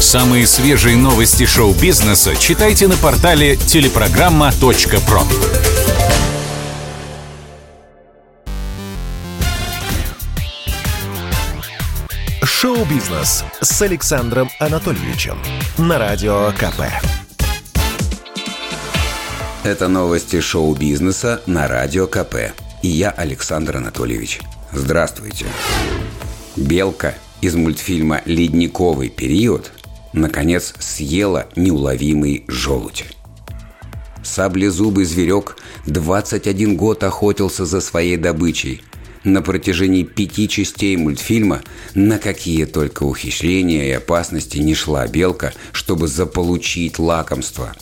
Самые 0.00 0.46
свежие 0.46 0.96
новости 0.96 1.46
шоу-бизнеса 1.46 2.36
читайте 2.36 2.88
на 2.88 2.96
портале 2.96 3.56
телепрограмма.про. 3.56 5.22
Шоу-бизнес 12.42 13.44
с 13.60 13.82
Александром 13.82 14.50
Анатольевичем 14.58 15.38
на 15.78 15.98
Радио 15.98 16.52
КП. 16.52 16.82
Это 19.64 19.88
новости 19.88 20.40
шоу-бизнеса 20.40 21.40
на 21.46 21.66
Радио 21.68 22.06
КП. 22.06 22.52
И 22.82 22.88
я 22.88 23.10
Александр 23.10 23.78
Анатольевич. 23.78 24.40
Здравствуйте. 24.72 25.46
Белка 26.54 27.14
из 27.40 27.54
мультфильма 27.54 28.22
«Ледниковый 28.24 29.08
период» 29.08 29.72
наконец 30.12 30.74
съела 30.78 31.48
неуловимый 31.56 32.44
желудь. 32.48 33.04
Саблезубый 34.22 35.04
зверек 35.04 35.56
21 35.86 36.76
год 36.76 37.04
охотился 37.04 37.66
за 37.66 37.80
своей 37.80 38.16
добычей. 38.16 38.82
На 39.24 39.42
протяжении 39.42 40.02
пяти 40.02 40.48
частей 40.48 40.96
мультфильма 40.96 41.62
на 41.94 42.18
какие 42.18 42.64
только 42.64 43.04
ухищрения 43.04 43.86
и 43.86 43.92
опасности 43.92 44.58
не 44.58 44.74
шла 44.74 45.06
белка, 45.06 45.52
чтобы 45.72 46.08
заполучить 46.08 46.98
лакомство. 46.98 47.74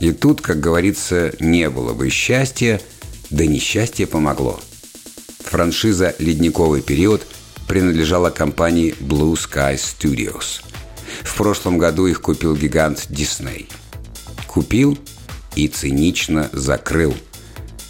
И 0.00 0.12
тут, 0.12 0.40
как 0.40 0.60
говорится, 0.60 1.32
не 1.40 1.68
было 1.68 1.92
бы 1.92 2.08
счастья, 2.10 2.80
да 3.30 3.46
несчастье 3.46 4.06
помогло– 4.06 4.60
Франшиза 5.50 6.14
«Ледниковый 6.20 6.80
период» 6.80 7.26
принадлежала 7.70 8.30
компании 8.30 8.96
Blue 8.98 9.34
Sky 9.34 9.76
Studios. 9.76 10.60
В 11.22 11.36
прошлом 11.36 11.78
году 11.78 12.08
их 12.08 12.20
купил 12.20 12.56
гигант 12.56 13.06
Disney. 13.08 13.70
Купил 14.48 14.98
и 15.54 15.68
цинично 15.68 16.50
закрыл. 16.52 17.14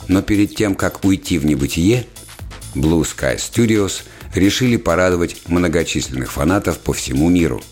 Но 0.07 0.21
перед 0.21 0.55
тем, 0.55 0.75
как 0.75 1.03
уйти 1.03 1.39
в 1.39 1.47
небытие, 1.47 2.05
Blue 2.75 3.01
Sky 3.05 3.39
Studios 3.39 4.03
решили 4.35 4.77
порадовать 4.77 5.49
многочисленных 5.49 6.31
фанатов 6.31 6.77
по 6.81 6.93
всему 6.93 7.31
миру. 7.31 7.63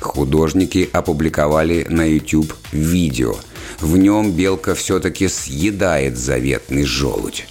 Художники 0.00 0.88
опубликовали 0.92 1.84
на 1.90 2.04
YouTube 2.04 2.54
видео. 2.70 3.34
В 3.80 3.96
нем 3.96 4.30
белка 4.30 4.76
все-таки 4.76 5.26
съедает 5.26 6.16
заветный 6.16 6.84
желудь. 6.84 7.48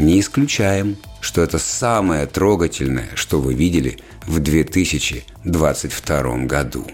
Не 0.00 0.20
исключаем, 0.20 0.96
что 1.20 1.42
это 1.42 1.58
самое 1.58 2.24
трогательное, 2.24 3.10
что 3.16 3.38
вы 3.38 3.52
видели 3.52 3.98
в 4.26 4.38
2022 4.38 6.46
году. 6.46 6.86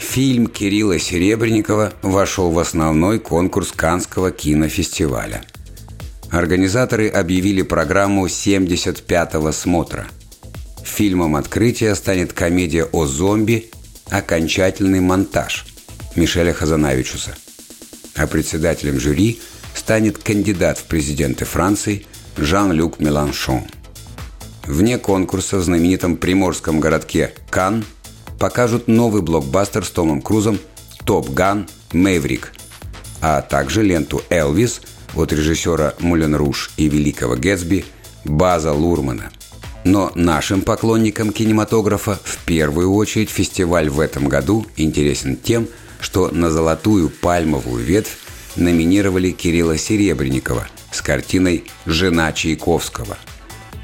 Фильм 0.00 0.48
Кирилла 0.48 0.98
Серебренникова 0.98 1.92
вошел 2.02 2.50
в 2.50 2.58
основной 2.58 3.20
конкурс 3.20 3.70
Канского 3.70 4.32
кинофестиваля. 4.32 5.44
Организаторы 6.32 7.08
объявили 7.08 7.62
программу 7.62 8.26
75-го 8.26 9.52
смотра. 9.52 10.08
Фильмом 10.82 11.36
открытия 11.36 11.94
станет 11.94 12.32
комедия 12.32 12.86
о 12.86 13.06
зомби 13.06 13.70
«Окончательный 14.10 14.98
монтаж» 14.98 15.64
Мишеля 16.16 16.52
Хазанавичуса. 16.52 17.36
А 18.16 18.26
председателем 18.26 18.98
жюри– 18.98 19.38
станет 19.88 20.18
кандидат 20.18 20.76
в 20.76 20.84
президенты 20.84 21.46
Франции 21.46 22.04
Жан-Люк 22.36 23.00
Меланшон. 23.00 23.62
Вне 24.66 24.98
конкурса 24.98 25.56
в 25.56 25.62
знаменитом 25.62 26.18
приморском 26.18 26.78
городке 26.78 27.32
Кан 27.48 27.86
покажут 28.38 28.86
новый 28.86 29.22
блокбастер 29.22 29.86
с 29.86 29.90
Томом 29.90 30.20
Крузом 30.20 30.58
«Топ 31.06 31.30
Ган 31.30 31.66
Мэйврик», 31.94 32.52
а 33.22 33.40
также 33.40 33.82
ленту 33.82 34.20
«Элвис» 34.28 34.82
от 35.16 35.32
режиссера 35.32 35.94
Мулен 36.00 36.34
Руш 36.34 36.70
и 36.76 36.86
великого 36.90 37.36
Гэтсби 37.36 37.86
База 38.26 38.74
Лурмана. 38.74 39.30
Но 39.84 40.12
нашим 40.14 40.60
поклонникам 40.60 41.32
кинематографа 41.32 42.20
в 42.22 42.44
первую 42.44 42.92
очередь 42.92 43.30
фестиваль 43.30 43.88
в 43.88 44.00
этом 44.00 44.28
году 44.28 44.66
интересен 44.76 45.38
тем, 45.38 45.66
что 45.98 46.28
на 46.28 46.50
золотую 46.50 47.08
пальмовую 47.08 47.82
ветвь 47.82 48.18
номинировали 48.56 49.30
Кирилла 49.30 49.78
Серебренникова 49.78 50.68
с 50.90 51.02
картиной 51.02 51.64
«Жена 51.86 52.32
Чайковского». 52.32 53.16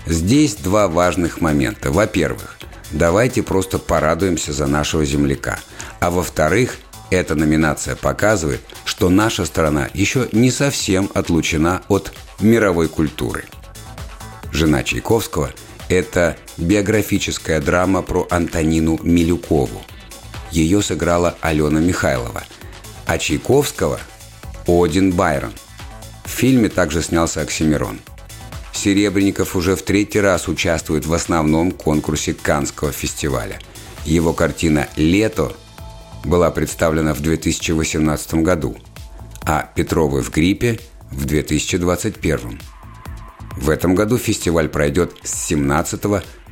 Здесь 0.06 0.56
два 0.56 0.88
важных 0.88 1.41
момента. 1.41 1.91
Во-первых, 1.91 2.58
давайте 2.92 3.42
просто 3.42 3.78
порадуемся 3.78 4.52
за 4.52 4.66
нашего 4.66 5.04
земляка. 5.04 5.58
А 6.00 6.10
во-вторых, 6.10 6.76
эта 7.10 7.34
номинация 7.34 7.97
показывает, 7.97 8.60
что 8.84 9.08
наша 9.08 9.44
страна 9.44 9.88
еще 9.94 10.28
не 10.32 10.50
совсем 10.50 11.10
отлучена 11.14 11.82
от 11.88 12.12
мировой 12.41 12.88
культуры. 12.88 13.44
«Жена 14.52 14.82
Чайковского»– 14.82 15.52
это 15.88 16.36
биографическая 16.56 17.60
драма 17.60 18.02
про 18.02 18.26
Антонину 18.31 18.98
Милюкову. 19.02 19.82
Ее 20.50 20.82
сыграла 20.82 21.36
Алена 21.41 21.81
Михайлова. 21.81 22.44
А 23.06 23.19
Чайковского– 23.19 24.00
один 24.66 25.12
Байрон. 25.12 25.52
В 26.25 26.30
фильме 26.30 26.69
также 26.69 27.02
снялся 27.02 27.41
Оксимирон. 27.41 28.00
Серебренников 28.72 29.56
уже 29.56 29.76
в 29.76 29.82
третий 29.82 30.20
раз 30.20 30.48
участвует 30.48 31.06
в 31.06 31.14
основном 31.14 31.70
конкурсе 31.70 32.34
Канского 32.34 32.92
фестиваля. 32.92 33.58
Его 34.04 34.32
картина 34.32 34.88
«Лето» 34.97 35.54
была 36.25 36.50
представлена 36.50 37.14
в 37.14 37.20
2018 37.20 38.34
году, 38.34 38.76
а 39.42 39.70
«Петровы 39.75 40.22
в 40.22 40.30
гриппе» 40.30 40.81
в 41.10 41.25
2021. 41.25 42.60
В 43.56 43.70
этом 43.70 43.94
году 43.94 44.19
фестиваль 44.19 44.69
пройдет 44.69 45.14
с 45.22 45.46
17 45.46 46.00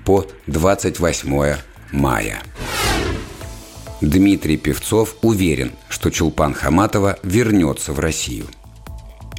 по 0.04 0.26
28 0.46 1.56
мая. 1.92 2.42
Дмитрий 4.02 4.56
Певцов 4.56 5.14
уверен, 5.22 5.70
что 5.88 6.10
Чулпан 6.10 6.54
Хаматова 6.54 7.20
вернется 7.22 7.92
в 7.92 8.00
Россию. 8.00 8.46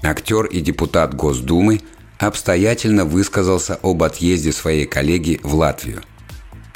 Актер 0.01 0.46
и 0.46 0.62
депутат 0.62 1.13
Госдумы 1.13 1.81
обстоятельно 2.18 3.03
высказался 3.03 3.78
об 3.84 4.03
отъезде 4.03 4.53
своей 4.53 4.85
коллеги 4.85 5.41
в 5.44 5.56
Латвию. 5.56 6.02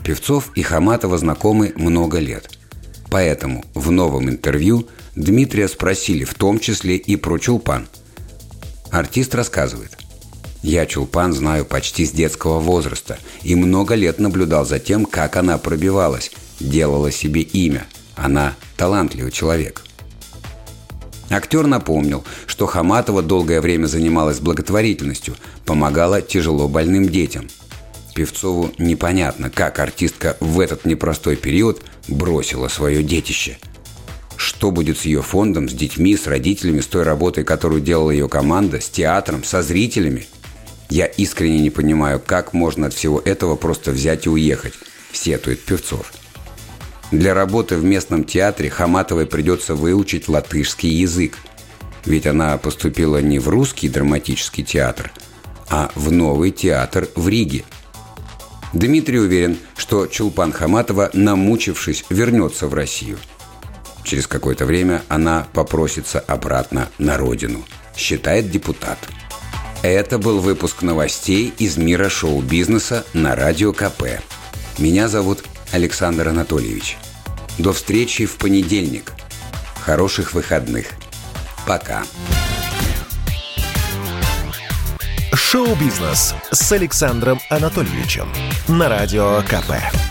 Певцов 0.03 0.51
и 0.55 0.63
Хаматова 0.63 1.17
знакомы 1.17 1.71
много 1.77 2.19
лет. 2.19 2.49
Поэтому 3.09 3.63
в 3.73 3.89
новом 3.89 4.29
интервью 4.29 4.89
Дмитрия 5.15 5.69
спросили 5.69 6.25
в 6.25 6.33
том 6.33 6.59
числе 6.59 6.97
и 6.97 7.15
про 7.15 7.37
Чулпан. 7.37 7.87
Артист 8.91 9.33
рассказывает. 9.33 9.97
«Я 10.61 10.85
Чулпан 10.87 11.31
знаю 11.31 11.63
почти 11.63 12.05
с 12.05 12.11
детского 12.11 12.59
возраста 12.59 13.17
и 13.43 13.55
много 13.55 13.95
лет 13.95 14.19
наблюдал 14.19 14.65
за 14.65 14.77
тем, 14.77 15.05
как 15.05 15.37
она 15.37 15.57
пробивалась– 15.57 16.33
делала 16.59 17.11
себе 17.11 17.41
имя. 17.41 17.87
Она 18.15 18.55
талантливый 18.77 19.31
человек. 19.31 19.83
Актер 21.29 21.67
напомнил, 21.67 22.23
что 22.45 22.65
Хаматова 22.65 23.21
долгое 23.21 23.59
время 23.59 23.87
занималась 23.87 24.39
благотворительностью, 24.39 25.35
помогала 25.65 26.21
тяжело 26.21 26.67
больным 26.67 27.09
детям. 27.09 27.47
Певцову 28.15 28.71
непонятно, 28.77 29.49
как 29.49 29.79
артистка 29.79 30.37
в 30.39 30.59
этот 30.59 30.85
непростой 30.85 31.35
период 31.35 31.81
бросила 32.07 32.67
свое 32.67 33.03
детище. 33.03 33.59
Что 34.37 34.71
будет 34.71 34.99
с 34.99 35.05
ее 35.05 35.21
фондом, 35.21 35.67
с 35.67 35.73
детьми, 35.73 36.15
с 36.15 36.27
родителями, 36.27 36.79
с 36.79 36.87
той 36.87 37.03
работой, 37.03 37.43
которую 37.43 37.81
делала 37.81 38.11
ее 38.11 38.29
команда, 38.29 38.79
с 38.79 38.89
театром, 38.89 39.43
со 39.43 39.61
зрителями? 39.61 40.27
Я 40.89 41.05
искренне 41.05 41.59
не 41.59 41.69
понимаю, 41.69 42.21
как 42.25 42.53
можно 42.53 42.87
от 42.87 42.93
всего 42.93 43.19
этого 43.19 43.55
просто 43.55 43.91
взять 43.91 44.25
и 44.25 44.29
уехать, 44.29 44.73
сетует 45.11 45.61
Певцов. 45.63 46.13
Для 47.11 47.33
работы 47.33 47.77
в 47.77 47.85
местном 47.85 48.25
театре 48.25 48.69
Хаматовой 48.69 49.25
придется 49.25 49.75
выучить 49.75 50.27
латышский 50.27 50.89
язык. 50.89 51.37
Ведь 52.05 52.27
она 52.27 52.57
поступила 52.57 53.21
не 53.21 53.39
в 53.39 53.47
русский 53.47 53.87
драматический 53.87 54.63
театр, 54.63 55.11
а 55.69 55.89
в 55.95 56.11
новый 56.11 56.51
театр 56.51 57.07
в 57.15 57.27
Риге. 57.29 57.63
Дмитрий 58.73 59.19
уверен, 59.19 59.57
что 59.77 60.07
Чулпан 60.07 60.51
Хаматова, 60.51 61.09
намучившись, 61.13 62.03
вернется 62.09 62.67
в 62.67 62.73
Россию. 62.73 63.17
Через 64.03 64.27
какое-то 64.27 64.65
время 64.65 65.01
она 65.07 65.47
попросится 65.53 66.19
обратно 66.19 66.89
на 66.97 67.17
родину, 67.17 67.63
считает 67.95 68.51
депутат. 68.51 68.97
Это 69.81 70.17
был 70.17 70.39
выпуск 70.39 70.81
новостей 70.81 71.53
из 71.57 71.77
мира 71.77 72.09
шоу-бизнеса 72.09 73.05
на 73.13 73.35
Радио 73.35 73.73
КП. 73.73 74.21
Меня 74.77 75.07
зовут 75.07 75.43
Александр 75.71 76.29
Анатольевич. 76.29 76.97
До 77.57 77.73
встречи 77.73 78.25
в 78.25 78.37
понедельник. 78.37 79.13
Хороших 79.81 80.33
выходных. 80.33 80.87
Пока. 81.65 82.03
Шоу-бизнес 85.33 86.35
с 86.51 86.71
Александром 86.71 87.39
Анатольевичем 87.49 88.27
на 88.67 88.89
Радио 88.89 89.41
КП. 89.43 90.06